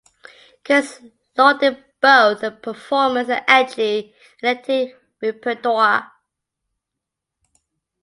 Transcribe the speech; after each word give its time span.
Critics 0.63 0.99
lauded 1.37 1.77
both 2.01 2.41
the 2.41 2.49
performance 2.49 3.29
and 3.29 3.43
the 3.45 3.51
edgy, 3.51 4.15
eclectic 4.39 4.99
repertoire. 5.21 6.11